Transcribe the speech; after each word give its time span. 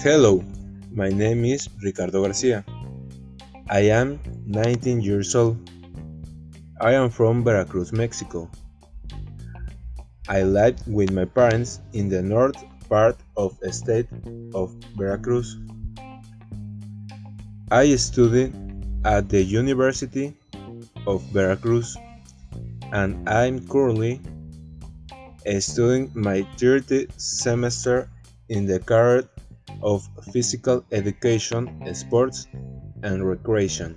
Hello, 0.00 0.44
my 0.92 1.08
name 1.08 1.44
is 1.44 1.68
Ricardo 1.82 2.22
Garcia. 2.22 2.64
I 3.68 3.80
am 3.90 4.20
19 4.46 5.00
years 5.00 5.34
old. 5.34 5.58
I 6.80 6.92
am 6.92 7.10
from 7.10 7.42
Veracruz, 7.42 7.92
Mexico. 7.92 8.48
I 10.28 10.42
live 10.44 10.78
with 10.86 11.10
my 11.10 11.24
parents 11.24 11.80
in 11.94 12.08
the 12.08 12.22
north 12.22 12.54
part 12.88 13.16
of 13.36 13.58
the 13.58 13.72
state 13.72 14.06
of 14.54 14.72
Veracruz. 14.96 15.56
I 17.72 17.96
studied 17.96 18.54
at 19.04 19.28
the 19.28 19.42
University 19.42 20.32
of 21.08 21.24
Veracruz 21.32 21.96
and 22.92 23.28
I'm 23.28 23.66
currently 23.66 24.20
studying 25.58 26.12
my 26.14 26.46
third 26.56 26.86
semester 27.18 28.08
in 28.48 28.64
the 28.64 28.78
career 28.78 29.28
of 29.82 30.08
physical 30.32 30.84
education, 30.92 31.68
sports, 31.94 32.46
and 33.02 33.26
recreation. 33.26 33.96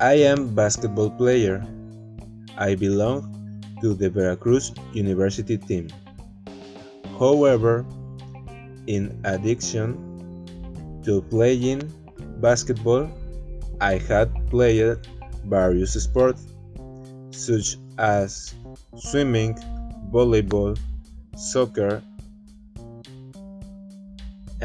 I 0.00 0.14
am 0.14 0.54
basketball 0.54 1.10
player. 1.10 1.64
I 2.56 2.74
belong 2.74 3.30
to 3.80 3.94
the 3.94 4.10
Veracruz 4.10 4.72
University 4.92 5.56
team. 5.56 5.88
However, 7.18 7.86
in 8.86 9.20
addition 9.24 9.96
to 11.04 11.22
playing 11.22 11.82
basketball, 12.40 13.10
I 13.80 13.98
had 13.98 14.32
played 14.50 14.98
various 15.46 15.92
sports 15.94 16.46
such 17.30 17.76
as 17.98 18.54
swimming, 18.96 19.54
volleyball, 20.10 20.78
soccer, 21.36 22.02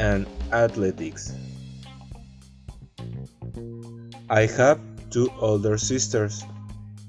and 0.00 0.26
athletics. 0.50 1.36
I 4.30 4.46
have 4.56 4.80
two 5.10 5.28
older 5.38 5.76
sisters 5.76 6.42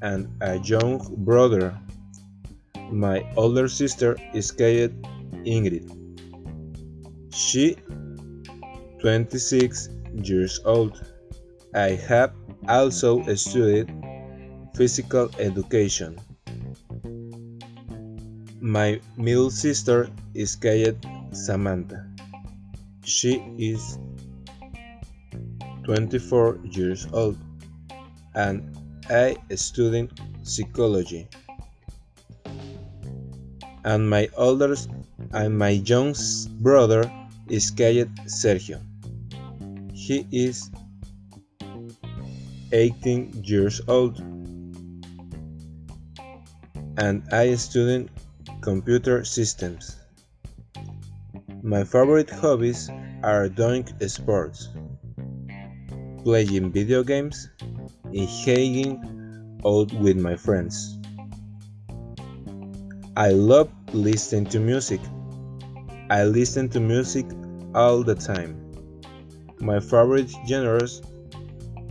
and 0.01 0.27
a 0.41 0.59
young 0.59 0.99
brother. 1.23 1.79
My 2.91 3.23
older 3.37 3.69
sister 3.69 4.17
is 4.33 4.51
called 4.51 4.91
Ingrid. 5.47 5.87
She 7.31 7.77
26 8.99 9.89
years 10.27 10.59
old. 10.65 10.99
I 11.73 11.95
have 12.11 12.33
also 12.67 13.23
studied 13.35 13.87
physical 14.75 15.31
education. 15.39 16.19
My 18.59 18.99
middle 19.15 19.49
sister 19.49 20.09
is 20.35 20.55
called 20.55 20.99
Samantha. 21.31 22.10
She 23.03 23.41
is 23.57 23.97
24 25.83 26.59
years 26.63 27.07
old 27.11 27.37
and 28.35 28.61
I 29.09 29.35
study 29.55 30.09
psychology. 30.43 31.27
And 33.83 34.09
my 34.09 34.29
older 34.37 34.75
and 35.33 35.57
my 35.57 35.69
young 35.69 36.15
brother 36.61 37.11
is 37.49 37.71
called 37.71 38.13
Sergio. 38.27 38.79
He 39.93 40.25
is 40.31 40.69
18 42.71 43.43
years 43.43 43.81
old 43.87 44.19
and 46.97 47.23
I 47.31 47.55
study 47.55 48.07
computer 48.61 49.25
systems. 49.25 50.00
My 51.63 51.83
favorite 51.83 52.29
hobbies 52.31 52.89
are 53.21 53.47
doing 53.47 53.85
sports, 54.07 54.69
playing 56.23 56.71
video 56.71 57.03
games, 57.03 57.49
and 58.05 58.27
hanging 58.27 59.59
out 59.63 59.93
with 59.93 60.17
my 60.17 60.35
friends. 60.35 60.97
I 63.15 63.29
love 63.29 63.69
listening 63.93 64.45
to 64.47 64.59
music. 64.59 65.01
I 66.09 66.23
listen 66.23 66.67
to 66.69 66.79
music 66.79 67.27
all 67.75 68.01
the 68.03 68.15
time. 68.15 68.57
My 69.59 69.79
favorite 69.79 70.33
genres 70.47 71.03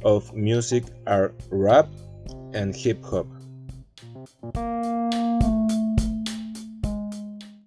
of 0.05 0.35
music 0.35 0.83
are 1.07 1.33
rap 1.51 1.89
and 2.55 2.75
hip 2.75 3.05
hop. 3.05 3.29